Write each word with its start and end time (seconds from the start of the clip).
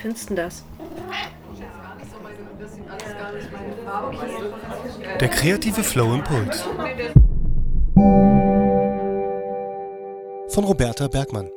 findest 0.00 0.30
du 0.30 0.34
das? 0.34 0.64
Der 5.20 5.28
kreative 5.28 5.82
Flow 5.82 6.14
Impuls. 6.14 6.62
Von 10.48 10.64
Roberta 10.64 11.08
Bergmann. 11.08 11.50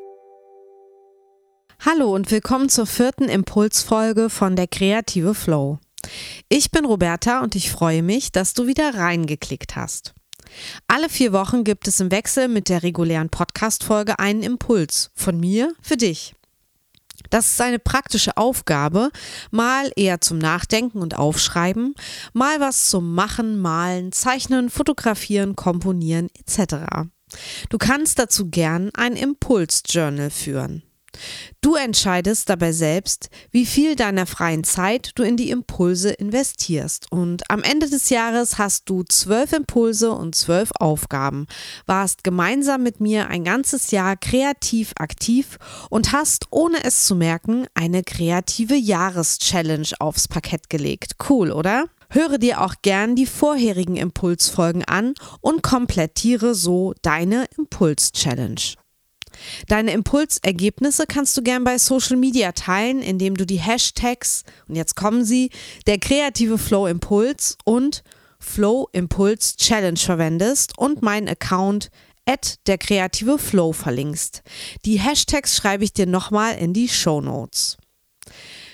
Hallo 1.80 2.14
und 2.14 2.32
willkommen 2.32 2.70
zur 2.70 2.86
vierten 2.86 3.26
Impulsfolge 3.26 4.30
von 4.30 4.56
der 4.56 4.68
kreative 4.68 5.34
Flow. 5.34 5.80
Ich 6.50 6.72
bin 6.72 6.86
Roberta 6.86 7.42
und 7.42 7.56
ich 7.56 7.72
freue 7.72 8.04
mich, 8.04 8.32
dass 8.32 8.54
du 8.54 8.68
wieder 8.68 8.96
reingeklickt 8.96 9.76
hast. 9.76 10.14
Alle 10.88 11.10
vier 11.10 11.34
Wochen 11.34 11.64
gibt 11.64 11.88
es 11.88 12.00
im 12.00 12.12
Wechsel 12.12 12.48
mit 12.48 12.70
der 12.70 12.84
regulären 12.84 13.30
Podcast-Folge 13.30 14.20
einen 14.20 14.44
Impuls 14.44 15.12
von 15.16 15.40
mir 15.40 15.74
für 15.82 15.98
dich. 15.98 16.36
Das 17.34 17.48
ist 17.48 17.62
eine 17.62 17.80
praktische 17.80 18.38
Aufgabe, 18.38 19.10
mal 19.50 19.92
eher 19.96 20.22
zum 20.22 20.38
Nachdenken 20.38 21.00
und 21.00 21.18
Aufschreiben, 21.18 21.96
mal 22.34 22.60
was 22.60 22.92
zum 22.92 23.16
Machen, 23.16 23.58
Malen, 23.58 24.12
Zeichnen, 24.12 24.70
Fotografieren, 24.70 25.56
Komponieren 25.56 26.30
etc. 26.38 27.08
Du 27.70 27.80
kannst 27.80 28.20
dazu 28.20 28.52
gern 28.52 28.92
ein 28.94 29.16
Impulsjournal 29.16 30.30
führen. 30.30 30.84
Du 31.62 31.76
entscheidest 31.76 32.50
dabei 32.50 32.72
selbst, 32.72 33.30
wie 33.52 33.66
viel 33.66 33.96
deiner 33.96 34.26
freien 34.26 34.64
Zeit 34.64 35.12
du 35.16 35.24
in 35.24 35.38
die 35.38 35.50
Impulse 35.50 36.12
investierst. 36.12 37.12
Und 37.12 37.50
am 37.50 37.64
Ende 37.64 37.90
des 37.90 38.10
Jahres 38.10 38.58
hast 38.58 38.90
du 38.90 39.04
zwölf 39.04 39.54
Impulse 39.54 40.12
und 40.12 40.36
zwölf 40.36 40.72
Aufgaben, 40.80 41.48
warst 41.86 42.24
gemeinsam 42.24 42.84
mit 42.84 43.00
mir 43.00 43.28
ein 43.28 43.44
ganzes 43.44 43.92
Jahr 43.92 44.18
kreativ 44.18 44.94
aktiv 44.98 45.58
und 45.90 46.12
hast, 46.12 46.48
ohne 46.50 46.84
es 46.84 47.06
zu 47.06 47.16
merken, 47.16 47.68
eine 47.74 48.04
kreative 48.04 48.76
Jahreschallenge 48.76 49.94
aufs 50.00 50.28
Parkett 50.28 50.70
gelegt. 50.70 51.14
Cool, 51.30 51.52
oder? 51.52 51.86
Höre 52.10 52.38
dir 52.38 52.62
auch 52.62 52.76
gern 52.84 53.16
die 53.16 53.26
vorherigen 53.26 53.96
Impulsfolgen 53.96 54.86
an 54.86 55.16
und 55.42 55.64
komplettiere 55.64 56.54
so 56.54 56.94
deine 57.02 57.46
Impuls-Challenge. 57.58 58.83
Deine 59.68 59.92
Impulsergebnisse 59.92 61.06
kannst 61.08 61.36
du 61.38 61.42
gern 61.42 61.64
bei 61.64 61.78
Social 61.78 62.18
Media 62.18 62.52
teilen, 62.52 63.02
indem 63.02 63.36
du 63.36 63.46
die 63.46 63.60
Hashtags, 63.60 64.44
und 64.68 64.76
jetzt 64.76 64.96
kommen 64.96 65.26
sie, 65.26 65.50
der 65.88 66.00
kreative 66.00 66.58
Flow 66.58 66.88
Impuls 66.88 67.58
und 67.66 68.04
Flow 68.40 68.90
Impuls 68.92 69.56
Challenge 69.56 69.98
verwendest 69.98 70.78
und 70.78 71.02
meinen 71.02 71.30
Account 71.30 71.90
at 72.26 72.60
der 72.68 72.78
kreative 72.78 73.38
Flow 73.38 73.74
verlinkst. 73.74 74.44
Die 74.86 75.00
Hashtags 75.00 75.56
schreibe 75.56 75.84
ich 75.84 75.94
dir 75.94 76.06
nochmal 76.06 76.58
in 76.58 76.74
die 76.74 76.90
Show 76.90 77.22
Notes. 77.22 77.78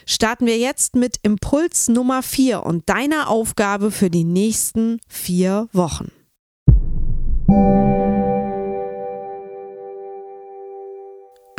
Starten 0.05 0.47
wir 0.47 0.57
jetzt 0.57 0.95
mit 0.95 1.17
Impuls 1.21 1.87
Nummer 1.87 2.23
4 2.23 2.63
und 2.63 2.89
deiner 2.89 3.30
Aufgabe 3.30 3.91
für 3.91 4.09
die 4.09 4.23
nächsten 4.23 4.99
vier 5.07 5.69
Wochen. 5.71 6.11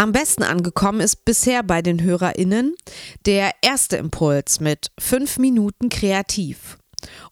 Am 0.00 0.12
besten 0.12 0.44
angekommen 0.44 1.02
ist 1.02 1.26
bisher 1.26 1.62
bei 1.62 1.82
den 1.82 2.02
HörerInnen 2.02 2.74
der 3.26 3.52
erste 3.60 3.98
Impuls 3.98 4.58
mit 4.58 4.90
fünf 4.98 5.36
Minuten 5.36 5.90
kreativ. 5.90 6.78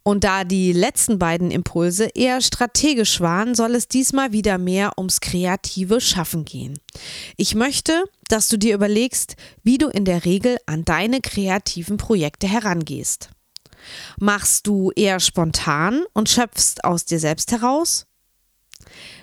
Und 0.02 0.22
da 0.22 0.44
die 0.44 0.74
letzten 0.74 1.19
beiden 1.19 1.50
Impulse 1.50 2.11
eher 2.14 2.42
strategisch 2.42 3.22
waren, 3.22 3.55
soll 3.55 3.74
es 3.74 3.89
diesmal 3.89 4.33
wieder 4.33 4.58
mehr 4.58 4.98
ums 4.98 5.22
kreative 5.22 6.02
Schaffen 6.02 6.44
gehen. 6.44 6.78
Ich 7.39 7.55
möchte, 7.55 8.05
dass 8.28 8.48
du 8.48 8.58
dir 8.58 8.74
überlegst, 8.74 9.36
wie 9.62 9.78
du 9.78 9.89
in 9.89 10.05
der 10.05 10.27
Regel 10.27 10.58
an 10.66 10.84
deine 10.84 11.22
kreativen 11.22 11.96
Projekte 11.96 12.48
herangehst. 12.48 13.30
Machst 14.20 14.66
du 14.66 14.91
eher 14.94 15.20
spontan 15.20 16.05
und 16.12 16.28
schöpfst 16.28 16.84
aus 16.84 17.07
dir 17.07 17.18
selbst 17.18 17.51
heraus? 17.51 18.05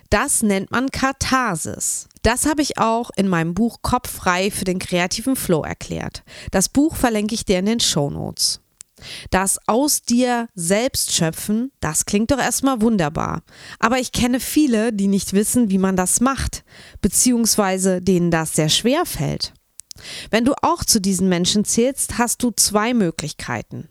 Das 0.09 0.43
nennt 0.43 0.71
man 0.71 0.91
Katharsis. 0.91 2.07
Das 2.21 2.45
habe 2.45 2.61
ich 2.61 2.77
auch 2.77 3.11
in 3.16 3.27
meinem 3.27 3.53
Buch 3.53 3.79
Kopf 3.81 4.09
frei 4.09 4.51
für 4.51 4.66
den 4.66 4.79
kreativen 4.79 5.35
Flow 5.35 5.63
erklärt. 5.63 6.23
Das 6.51 6.69
Buch 6.69 6.95
verlinke 6.95 7.35
ich 7.35 7.45
dir 7.45 7.59
in 7.59 7.66
den 7.66 7.79
Show 7.79 8.09
Notes. 8.09 8.61
Das 9.29 9.59
aus 9.67 10.03
dir 10.03 10.47
selbst 10.55 11.13
schöpfen, 11.13 11.71
das 11.81 12.05
klingt 12.05 12.31
doch 12.31 12.39
erstmal 12.39 12.81
wunderbar. 12.81 13.43
Aber 13.79 13.99
ich 13.99 14.11
kenne 14.11 14.39
viele, 14.39 14.93
die 14.93 15.07
nicht 15.07 15.33
wissen, 15.33 15.69
wie 15.69 15.77
man 15.77 15.95
das 15.95 16.22
macht, 16.22 16.63
beziehungsweise 17.01 18.01
denen 18.01 18.31
das 18.31 18.53
sehr 18.53 18.69
schwer 18.69 19.05
fällt. 19.05 19.53
Wenn 20.29 20.45
du 20.45 20.53
auch 20.61 20.83
zu 20.83 20.99
diesen 20.99 21.29
Menschen 21.29 21.66
zählst, 21.66 22.17
hast 22.17 22.43
du 22.43 22.51
zwei 22.51 22.93
Möglichkeiten. 22.93 23.89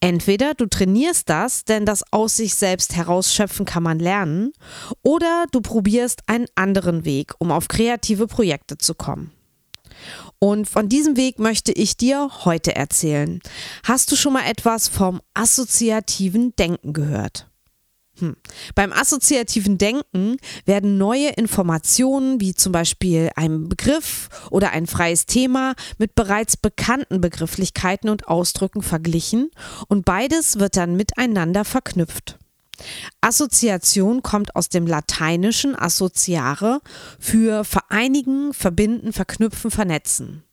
Entweder 0.00 0.54
du 0.54 0.66
trainierst 0.66 1.28
das, 1.28 1.64
denn 1.64 1.84
das 1.84 2.02
aus 2.12 2.36
sich 2.36 2.54
selbst 2.54 2.96
herausschöpfen 2.96 3.66
kann 3.66 3.82
man 3.82 3.98
lernen, 3.98 4.52
oder 5.02 5.44
du 5.52 5.60
probierst 5.60 6.22
einen 6.26 6.46
anderen 6.54 7.04
Weg, 7.04 7.34
um 7.38 7.50
auf 7.50 7.68
kreative 7.68 8.26
Projekte 8.26 8.78
zu 8.78 8.94
kommen. 8.94 9.32
Und 10.38 10.68
von 10.68 10.88
diesem 10.88 11.16
Weg 11.16 11.38
möchte 11.38 11.72
ich 11.72 11.96
dir 11.96 12.30
heute 12.44 12.74
erzählen. 12.74 13.40
Hast 13.84 14.10
du 14.10 14.16
schon 14.16 14.32
mal 14.32 14.48
etwas 14.48 14.88
vom 14.88 15.20
assoziativen 15.34 16.56
Denken 16.56 16.94
gehört? 16.94 17.49
Hm. 18.20 18.36
Beim 18.74 18.92
assoziativen 18.92 19.78
Denken 19.78 20.36
werden 20.66 20.98
neue 20.98 21.30
Informationen 21.30 22.40
wie 22.40 22.54
zum 22.54 22.72
Beispiel 22.72 23.30
ein 23.34 23.68
Begriff 23.68 24.28
oder 24.50 24.70
ein 24.70 24.86
freies 24.86 25.26
Thema 25.26 25.74
mit 25.98 26.14
bereits 26.14 26.56
bekannten 26.56 27.20
Begrifflichkeiten 27.20 28.10
und 28.10 28.28
Ausdrücken 28.28 28.82
verglichen 28.82 29.50
und 29.88 30.04
beides 30.04 30.58
wird 30.58 30.76
dann 30.76 30.96
miteinander 30.96 31.64
verknüpft. 31.64 32.38
Assoziation 33.20 34.22
kommt 34.22 34.56
aus 34.56 34.68
dem 34.68 34.86
lateinischen 34.86 35.76
associare 35.76 36.80
für 37.18 37.64
vereinigen, 37.64 38.54
verbinden, 38.54 39.12
verknüpfen, 39.12 39.70
vernetzen. 39.70 40.44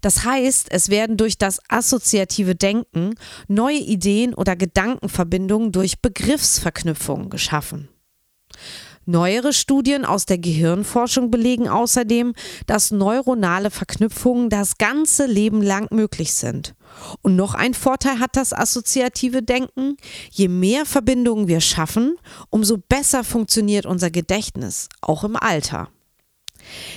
Das 0.00 0.24
heißt, 0.24 0.68
es 0.70 0.88
werden 0.88 1.16
durch 1.16 1.38
das 1.38 1.60
assoziative 1.68 2.54
Denken 2.54 3.14
neue 3.48 3.78
Ideen 3.78 4.34
oder 4.34 4.56
Gedankenverbindungen 4.56 5.72
durch 5.72 6.00
Begriffsverknüpfungen 6.00 7.30
geschaffen. 7.30 7.88
Neuere 9.04 9.52
Studien 9.52 10.04
aus 10.04 10.26
der 10.26 10.38
Gehirnforschung 10.38 11.32
belegen 11.32 11.68
außerdem, 11.68 12.34
dass 12.66 12.92
neuronale 12.92 13.72
Verknüpfungen 13.72 14.48
das 14.48 14.78
ganze 14.78 15.26
Leben 15.26 15.60
lang 15.60 15.88
möglich 15.90 16.32
sind. 16.34 16.74
Und 17.20 17.34
noch 17.34 17.54
ein 17.54 17.74
Vorteil 17.74 18.20
hat 18.20 18.36
das 18.36 18.52
assoziative 18.52 19.42
Denken. 19.42 19.96
Je 20.30 20.46
mehr 20.46 20.86
Verbindungen 20.86 21.48
wir 21.48 21.60
schaffen, 21.60 22.14
umso 22.50 22.78
besser 22.78 23.24
funktioniert 23.24 23.86
unser 23.86 24.10
Gedächtnis, 24.10 24.88
auch 25.00 25.24
im 25.24 25.34
Alter. 25.34 25.88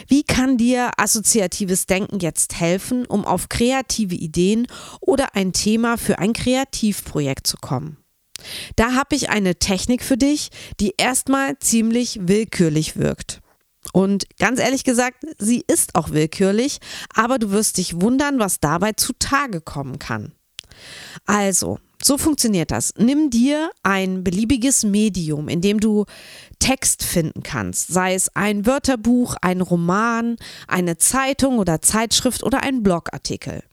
Wie 0.08 0.24
kann 0.24 0.58
dir 0.58 0.92
assoziatives 0.98 1.86
Denken 1.86 2.20
jetzt 2.20 2.60
helfen, 2.60 3.06
um 3.06 3.26
auf 3.26 3.50
kreative 3.50 4.16
Ideen 4.16 4.68
oder 5.02 5.36
ein 5.36 5.54
Thema 5.54 5.98
für 5.98 6.20
ein 6.20 6.34
Kreativprojekt 6.34 7.48
zu 7.48 7.58
kommen? 7.58 7.98
Da 8.76 8.94
habe 8.94 9.16
ich 9.16 9.30
eine 9.30 9.56
Technik 9.56 10.04
für 10.04 10.18
dich, 10.18 10.50
die 10.80 10.94
erstmal 10.98 11.58
ziemlich 11.60 12.20
willkürlich 12.22 12.98
wirkt. 12.98 13.42
Und 13.94 14.26
ganz 14.40 14.60
ehrlich 14.60 14.84
gesagt, 14.84 15.24
sie 15.38 15.64
ist 15.68 15.96
auch 15.96 16.10
willkürlich, 16.10 16.80
aber 17.14 17.40
du 17.40 17.52
wirst 17.52 17.78
dich 17.78 18.02
wundern, 18.02 18.40
was 18.40 18.60
dabei 18.60 18.94
zutage 18.94 19.62
kommen 19.62 20.00
kann. 20.00 20.34
Also, 21.26 21.80
so 22.06 22.20
funktioniert 22.20 22.70
das. 22.70 22.94
Nimm 22.98 23.32
dir 23.32 23.72
ein 23.82 24.24
beliebiges 24.24 24.84
Medium, 24.84 25.50
in 25.50 25.62
dem 25.62 25.80
du 25.80 26.06
Text 26.60 27.04
finden 27.04 27.42
kannst, 27.42 27.88
sei 27.88 28.14
es 28.14 28.30
ein 28.36 28.68
Wörterbuch, 28.68 29.36
ein 29.42 29.62
Roman, 29.62 30.36
eine 30.68 30.98
Zeitung 30.98 31.58
oder 31.58 31.82
Zeitschrift 31.82 32.44
oder 32.44 32.62
ein 32.62 32.84
Blogartikel. 32.84 33.64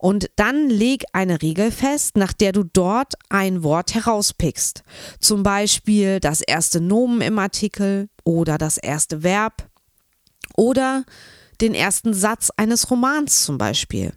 Und 0.00 0.30
dann 0.34 0.68
leg 0.68 1.04
eine 1.12 1.40
Regel 1.40 1.70
fest, 1.70 2.16
nach 2.16 2.32
der 2.32 2.50
du 2.50 2.64
dort 2.64 3.14
ein 3.28 3.62
Wort 3.62 3.94
herauspickst. 3.94 4.82
Zum 5.20 5.44
Beispiel 5.44 6.18
das 6.18 6.40
erste 6.40 6.80
Nomen 6.80 7.20
im 7.20 7.38
Artikel 7.38 8.08
oder 8.24 8.58
das 8.58 8.78
erste 8.78 9.22
Verb 9.22 9.68
oder 10.56 11.04
den 11.60 11.74
ersten 11.74 12.14
Satz 12.14 12.50
eines 12.56 12.90
Romans 12.90 13.44
zum 13.44 13.58
Beispiel. 13.58 14.12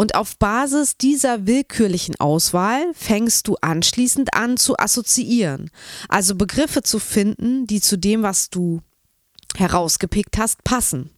Und 0.00 0.14
auf 0.14 0.38
Basis 0.38 0.96
dieser 0.96 1.46
willkürlichen 1.46 2.18
Auswahl 2.18 2.86
fängst 2.94 3.46
du 3.46 3.56
anschließend 3.60 4.32
an 4.32 4.56
zu 4.56 4.78
assoziieren, 4.78 5.70
also 6.08 6.34
Begriffe 6.36 6.82
zu 6.82 6.98
finden, 6.98 7.66
die 7.66 7.82
zu 7.82 7.98
dem, 7.98 8.22
was 8.22 8.48
du 8.48 8.80
herausgepickt 9.56 10.38
hast, 10.38 10.64
passen. 10.64 11.10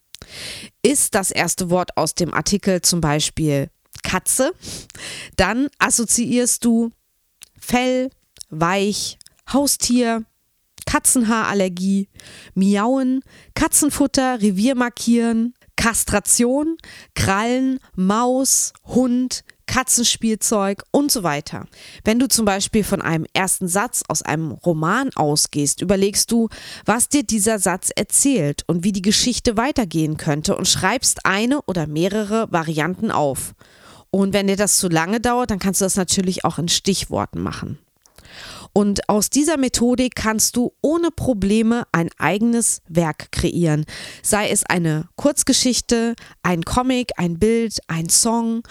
Ist 0.82 1.14
das 1.14 1.30
erste 1.30 1.70
Wort 1.70 1.96
aus 1.96 2.16
dem 2.16 2.34
Artikel 2.34 2.82
zum 2.82 3.00
Beispiel 3.00 3.70
Katze, 4.02 4.52
dann 5.36 5.68
assoziierst 5.78 6.64
du 6.64 6.90
Fell, 7.60 8.10
Weich, 8.50 9.16
Haustier, 9.52 10.24
Katzenhaarallergie, 10.86 12.08
Miauen, 12.56 13.22
Katzenfutter, 13.54 14.42
Revier 14.42 14.74
markieren, 14.74 15.54
Kastration, 15.82 16.76
Krallen, 17.16 17.80
Maus, 17.96 18.72
Hund, 18.84 19.42
Katzenspielzeug 19.66 20.84
und 20.92 21.10
so 21.10 21.24
weiter. 21.24 21.66
Wenn 22.04 22.20
du 22.20 22.28
zum 22.28 22.44
Beispiel 22.44 22.84
von 22.84 23.02
einem 23.02 23.26
ersten 23.32 23.66
Satz 23.66 24.04
aus 24.06 24.22
einem 24.22 24.52
Roman 24.52 25.10
ausgehst, 25.16 25.82
überlegst 25.82 26.30
du, 26.30 26.48
was 26.84 27.08
dir 27.08 27.24
dieser 27.24 27.58
Satz 27.58 27.90
erzählt 27.96 28.62
und 28.68 28.84
wie 28.84 28.92
die 28.92 29.02
Geschichte 29.02 29.56
weitergehen 29.56 30.18
könnte 30.18 30.54
und 30.54 30.68
schreibst 30.68 31.26
eine 31.26 31.60
oder 31.62 31.88
mehrere 31.88 32.46
Varianten 32.52 33.10
auf. 33.10 33.56
Und 34.12 34.34
wenn 34.34 34.46
dir 34.46 34.56
das 34.56 34.78
zu 34.78 34.88
lange 34.88 35.18
dauert, 35.18 35.50
dann 35.50 35.58
kannst 35.58 35.80
du 35.80 35.84
das 35.84 35.96
natürlich 35.96 36.44
auch 36.44 36.58
in 36.58 36.68
Stichworten 36.68 37.40
machen. 37.40 37.80
Und 38.72 39.08
aus 39.08 39.28
dieser 39.28 39.58
Methodik 39.58 40.14
kannst 40.14 40.56
du 40.56 40.72
ohne 40.80 41.10
Probleme 41.10 41.84
ein 41.92 42.08
eigenes 42.18 42.80
Werk 42.88 43.30
kreieren. 43.30 43.84
Sei 44.22 44.48
es 44.48 44.64
eine 44.64 45.08
Kurzgeschichte, 45.16 46.14
ein 46.42 46.62
Comic, 46.62 47.12
ein 47.16 47.38
Bild, 47.38 47.80
ein 47.88 48.08
Song, 48.08 48.62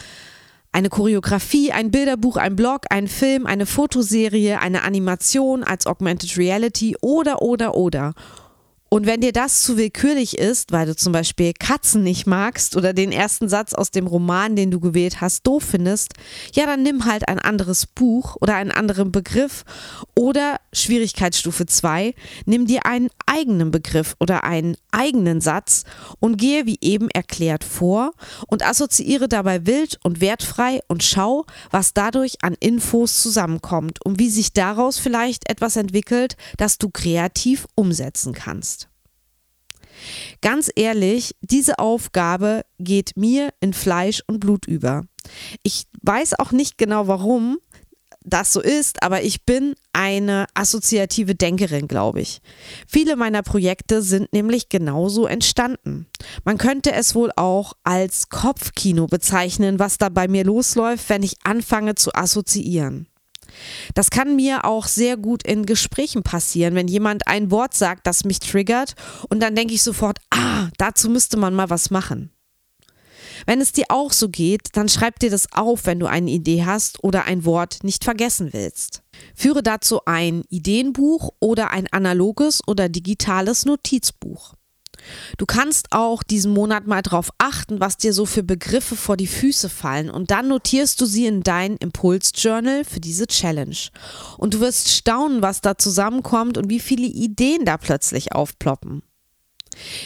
eine 0.72 0.90
Choreografie, 0.90 1.72
ein 1.72 1.92
Bilderbuch, 1.92 2.38
ein 2.38 2.56
Blog, 2.56 2.86
ein 2.90 3.08
Film, 3.08 3.46
eine 3.46 3.66
Fotoserie, 3.66 4.60
eine 4.60 4.84
Animation 4.84 5.64
als 5.64 5.86
Augmented 5.86 6.38
Reality 6.38 6.96
oder, 7.02 7.42
oder, 7.42 7.76
oder. 7.76 8.14
Und 8.94 9.06
wenn 9.06 9.22
dir 9.22 9.32
das 9.32 9.62
zu 9.62 9.78
willkürlich 9.78 10.38
ist, 10.38 10.74
weil 10.74 10.86
du 10.86 10.98
zum 10.98 11.14
Beispiel 11.14 11.54
Katzen 11.58 12.04
nicht 12.04 12.28
magst 12.28 12.76
oder 12.76 12.92
den 12.92 13.14
ersten 13.14 13.48
Satz 13.48 13.74
aus 13.74 13.90
dem 13.90 14.06
Roman, 14.06 14.58
den 14.58 14.70
du 14.70 14.82
gewählt 14.82 15.22
hast, 15.22 15.48
doof 15.48 15.64
findest, 15.64 16.16
ja, 16.52 16.66
dann 16.66 16.84
nimm 16.84 17.06
halt 17.06 17.30
ein 17.30 17.40
anderes 17.40 17.86
Buch 17.86 18.36
oder 18.42 18.56
einen 18.56 18.72
anderen 18.72 19.14
Begriff 19.14 19.64
oder 20.14 20.58
Schwierigkeitsstufe 20.74 21.68
2, 21.68 22.14
nimm 22.46 22.66
dir 22.66 22.86
einen 22.86 23.08
eigenen 23.26 23.72
Begriff 23.72 24.18
oder 24.20 24.44
einen 24.44 24.76
eigenen 24.92 25.40
Satz 25.40 25.86
und 26.20 26.36
gehe 26.36 26.66
wie 26.66 26.78
eben 26.82 27.10
erklärt 27.12 27.64
vor 27.64 28.12
und 28.48 28.62
assoziiere 28.62 29.30
dabei 29.30 29.66
wild 29.66 30.00
und 30.04 30.20
wertfrei 30.20 30.82
und 30.90 31.02
schau, 31.02 31.46
was 31.70 31.94
dadurch 31.94 32.44
an 32.44 32.58
Infos 32.60 33.22
zusammenkommt 33.22 34.04
und 34.06 34.20
wie 34.20 34.30
sich 34.30 34.52
daraus 34.52 35.00
vielleicht 35.00 35.50
etwas 35.50 35.78
entwickelt, 35.78 36.36
das 36.58 36.78
du 36.78 36.90
kreativ 36.90 37.68
umsetzen 37.76 38.34
kannst. 38.34 38.81
Ganz 40.42 40.72
ehrlich, 40.76 41.36
diese 41.42 41.80
Aufgabe 41.80 42.64
geht 42.80 43.16
mir 43.16 43.50
in 43.60 43.74
Fleisch 43.74 44.24
und 44.28 44.40
Blut 44.40 44.66
über. 44.66 45.04
Ich 45.64 45.86
weiß 46.02 46.40
auch 46.40 46.52
nicht 46.52 46.78
genau 46.78 47.08
warum 47.08 47.58
das 48.24 48.54
so 48.54 48.62
ist, 48.62 49.02
aber 49.02 49.24
ich 49.24 49.46
bin 49.46 49.76
eine 49.94 50.46
assoziative 50.54 51.34
Denkerin, 51.36 51.88
glaube 51.88 52.22
ich. 52.22 52.42
Viele 52.88 53.16
meiner 53.16 53.42
Projekte 53.42 54.02
sind 54.02 54.32
nämlich 54.32 54.70
genauso 54.70 55.26
entstanden. 55.26 56.06
Man 56.44 56.58
könnte 56.58 56.92
es 56.92 57.16
wohl 57.16 57.32
auch 57.36 57.74
als 57.84 58.30
Kopfkino 58.30 59.08
bezeichnen, 59.08 59.80
was 59.80 59.98
da 59.98 60.10
bei 60.10 60.28
mir 60.28 60.44
losläuft, 60.44 61.10
wenn 61.10 61.24
ich 61.24 61.38
anfange 61.44 61.96
zu 61.96 62.14
assoziieren. 62.14 63.08
Das 63.94 64.10
kann 64.10 64.36
mir 64.36 64.66
auch 64.66 64.88
sehr 64.88 65.18
gut 65.18 65.44
in 65.44 65.66
Gesprächen 65.66 66.24
passieren, 66.24 66.76
wenn 66.76 66.88
jemand 66.88 67.28
ein 67.28 67.52
Wort 67.52 67.74
sagt, 67.74 68.08
das 68.08 68.24
mich 68.24 68.40
triggert 68.40 68.96
und 69.30 69.42
dann 69.42 69.56
denke 69.56 69.74
ich 69.74 69.84
sofort, 69.84 70.20
ah, 70.30 70.70
dazu 70.78 71.10
müsste 71.10 71.38
man 71.38 71.54
mal 71.54 71.70
was 71.70 71.90
machen. 71.90 72.32
Wenn 73.46 73.62
es 73.62 73.72
dir 73.72 73.86
auch 73.90 74.12
so 74.12 74.30
geht, 74.30 74.70
dann 74.74 74.90
schreib 74.90 75.20
dir 75.20 75.30
das 75.30 75.52
auf, 75.54 75.86
wenn 75.86 76.00
du 76.00 76.06
eine 76.06 76.30
Idee 76.30 76.64
hast 76.66 77.04
oder 77.04 77.26
ein 77.26 77.46
Wort 77.46 77.84
nicht 77.84 78.04
vergessen 78.04 78.54
willst. 78.54 79.02
Führe 79.36 79.64
dazu 79.64 80.02
ein 80.06 80.44
Ideenbuch 80.50 81.32
oder 81.40 81.72
ein 81.72 81.88
analoges 81.92 82.62
oder 82.68 82.90
digitales 82.90 83.66
Notizbuch. 83.66 84.56
Du 85.38 85.46
kannst 85.46 85.88
auch 85.92 86.24
diesen 86.24 86.54
Monat 86.54 86.88
mal 86.88 87.02
darauf 87.02 87.30
achten, 87.38 87.80
was 87.80 87.98
dir 87.98 88.14
so 88.14 88.26
für 88.26 88.44
Begriffe 88.44 88.96
vor 88.96 89.18
die 89.18 89.28
Füße 89.28 89.70
fallen 89.70 90.10
und 90.10 90.32
dann 90.32 90.48
notierst 90.48 91.00
du 91.02 91.06
sie 91.06 91.26
in 91.26 91.44
dein 91.44 91.78
Impulsjournal 91.78 92.84
für 92.86 93.00
diese 93.00 93.28
Challenge. 93.28 93.78
Und 94.38 94.56
du 94.56 94.60
wirst 94.60 94.90
staunen, 94.90 95.42
was 95.42 95.62
da 95.62 95.78
zusammenkommt 95.78 96.58
und 96.58 96.70
wie 96.70 96.80
viele 96.80 97.08
Ideen 97.08 97.66
da 97.66 97.78
plötzlich 97.78 98.34
aufploppen. 98.34 99.04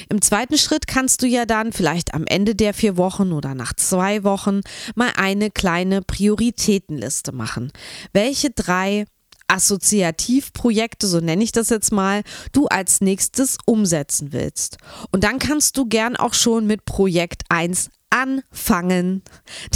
Im 0.09 0.21
zweiten 0.21 0.57
Schritt 0.57 0.87
kannst 0.87 1.21
du 1.21 1.27
ja 1.27 1.45
dann 1.45 1.73
vielleicht 1.73 2.13
am 2.13 2.25
Ende 2.27 2.55
der 2.55 2.73
vier 2.73 2.97
Wochen 2.97 3.31
oder 3.31 3.55
nach 3.55 3.73
zwei 3.73 4.23
Wochen 4.23 4.61
mal 4.95 5.11
eine 5.15 5.49
kleine 5.49 6.01
Prioritätenliste 6.01 7.31
machen. 7.31 7.71
Welche 8.13 8.51
drei 8.51 9.05
Assoziativprojekte, 9.47 11.07
so 11.07 11.19
nenne 11.19 11.43
ich 11.43 11.51
das 11.51 11.69
jetzt 11.69 11.91
mal, 11.91 12.23
du 12.51 12.67
als 12.67 13.01
nächstes 13.01 13.57
umsetzen 13.65 14.33
willst. 14.33 14.77
Und 15.11 15.23
dann 15.23 15.39
kannst 15.39 15.77
du 15.77 15.85
gern 15.85 16.15
auch 16.15 16.33
schon 16.33 16.67
mit 16.67 16.85
Projekt 16.85 17.43
1 17.49 17.89
anfangen. 18.09 19.23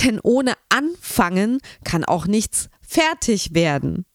Denn 0.03 0.19
ohne 0.21 0.53
anfangen 0.69 1.59
kann 1.83 2.05
auch 2.05 2.25
nichts 2.25 2.69
fertig 2.81 3.53
werden. 3.53 4.05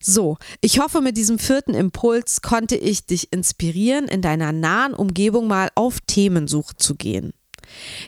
So, 0.00 0.36
ich 0.60 0.80
hoffe, 0.80 1.00
mit 1.00 1.16
diesem 1.16 1.38
vierten 1.38 1.74
Impuls 1.74 2.42
konnte 2.42 2.76
ich 2.76 3.06
dich 3.06 3.32
inspirieren, 3.32 4.08
in 4.08 4.20
deiner 4.20 4.50
nahen 4.50 4.94
Umgebung 4.94 5.46
mal 5.46 5.68
auf 5.76 6.00
Themensuche 6.00 6.74
zu 6.76 6.96
gehen. 6.96 7.32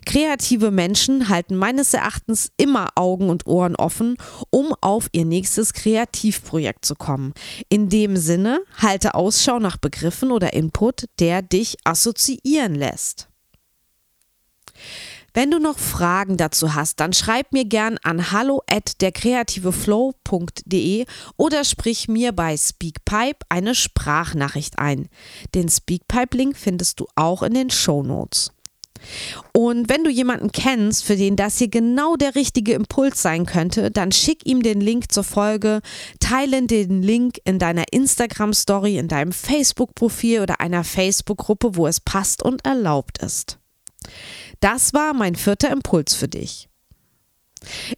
Kreative 0.04 0.70
Menschen 0.70 1.28
halten 1.28 1.56
meines 1.56 1.94
Erachtens 1.94 2.50
immer 2.56 2.90
Augen 2.94 3.30
und 3.30 3.46
Ohren 3.46 3.76
offen, 3.76 4.16
um 4.50 4.74
auf 4.80 5.08
ihr 5.12 5.24
nächstes 5.24 5.72
Kreativprojekt 5.72 6.84
zu 6.84 6.94
kommen. 6.94 7.32
In 7.68 7.88
dem 7.88 8.16
Sinne, 8.16 8.60
halte 8.76 9.14
Ausschau 9.14 9.58
nach 9.58 9.76
Begriffen 9.76 10.30
oder 10.30 10.52
Input, 10.52 11.04
der 11.18 11.42
dich 11.42 11.76
assoziieren 11.84 12.74
lässt. 12.74 13.28
Wenn 15.36 15.50
du 15.50 15.58
noch 15.58 15.80
Fragen 15.80 16.36
dazu 16.36 16.76
hast, 16.76 17.00
dann 17.00 17.12
schreib 17.12 17.52
mir 17.52 17.64
gern 17.64 17.98
an 18.04 18.30
hallo 18.30 18.62
at 18.70 19.02
derkreativeflow.de 19.02 21.06
oder 21.36 21.64
sprich 21.64 22.06
mir 22.06 22.30
bei 22.30 22.56
Speakpipe 22.56 23.44
eine 23.48 23.74
Sprachnachricht 23.74 24.78
ein. 24.78 25.08
Den 25.52 25.68
Speakpipe-Link 25.68 26.56
findest 26.56 27.00
du 27.00 27.08
auch 27.16 27.42
in 27.42 27.54
den 27.54 27.70
Show 27.70 28.04
Notes. 28.04 28.52
Und 29.52 29.88
wenn 29.88 30.04
du 30.04 30.10
jemanden 30.10 30.52
kennst, 30.52 31.04
für 31.04 31.16
den 31.16 31.36
das 31.36 31.58
hier 31.58 31.68
genau 31.68 32.16
der 32.16 32.34
richtige 32.34 32.74
Impuls 32.74 33.22
sein 33.22 33.46
könnte, 33.46 33.90
dann 33.90 34.12
schick 34.12 34.46
ihm 34.46 34.62
den 34.62 34.80
Link 34.80 35.12
zur 35.12 35.24
Folge, 35.24 35.80
teile 36.20 36.62
den 36.66 37.02
Link 37.02 37.38
in 37.44 37.58
deiner 37.58 37.92
Instagram-Story, 37.92 38.98
in 38.98 39.08
deinem 39.08 39.32
Facebook-Profil 39.32 40.40
oder 40.40 40.60
einer 40.60 40.84
Facebook-Gruppe, 40.84 41.76
wo 41.76 41.86
es 41.86 42.00
passt 42.00 42.42
und 42.42 42.64
erlaubt 42.64 43.18
ist. 43.18 43.58
Das 44.60 44.94
war 44.94 45.14
mein 45.14 45.36
vierter 45.36 45.70
Impuls 45.70 46.14
für 46.14 46.28
dich. 46.28 46.68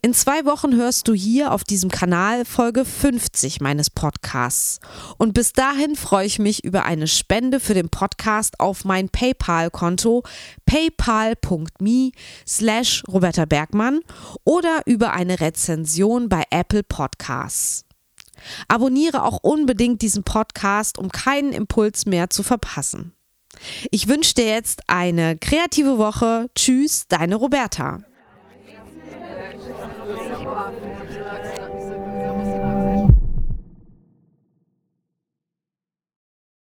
In 0.03 0.15
zwei 0.15 0.45
Wochen 0.45 0.75
hörst 0.75 1.09
du 1.09 1.15
hier 1.15 1.53
auf 1.53 1.65
diesem 1.65 1.91
Kanal 1.91 2.45
Folge 2.45 2.85
50 2.85 3.61
meines 3.61 3.91
Podcasts. 3.91 4.81
Und 5.19 5.35
bis 5.35 5.53
dahin 5.53 5.97
freue 5.97 6.27
ich 6.27 6.39
mich 6.39 6.65
über 6.65 6.85
eine 6.85 7.07
Spende 7.07 7.61
für 7.61 7.75
den 7.75 7.89
Podcast 7.89 8.61
auf 8.61 8.85
mein 8.85 9.09
PayPal-Konto 9.09 10.23
paypal.me 10.67 12.13
slash 12.47 13.03
Roberta 13.09 13.45
Bergmann 13.45 14.01
oder 14.45 14.83
über 14.87 15.13
eine 15.13 15.41
Rezension 15.41 16.29
bei 16.29 16.45
Apple 16.51 16.83
Podcasts. 16.83 17.85
Abonniere 18.69 19.23
auch 19.23 19.39
unbedingt 19.43 20.03
diesen 20.03 20.23
Podcast, 20.23 20.99
um 20.99 21.11
keinen 21.11 21.53
Impuls 21.53 22.07
mehr 22.07 22.31
zu 22.31 22.43
verpassen. 22.43 23.13
Ich 23.91 24.09
wünsche 24.09 24.35
dir 24.35 24.47
jetzt 24.47 24.83
eine 24.87 25.37
kreative 25.39 25.99
Woche. 25.99 26.51
Tschüss, 26.55 27.07
deine 27.09 27.37
Roberta. 27.37 28.01